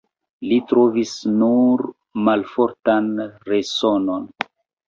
Li 0.51 0.55
trovis 0.71 1.11
nur 1.41 1.83
malfortan 2.31 3.13
resonon. 3.55 4.27